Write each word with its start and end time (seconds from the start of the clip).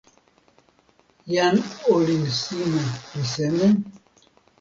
jan 1.33 1.55
olin 1.93 2.25
sina 2.41 2.83
li 3.13 3.23
seme? 3.33 3.69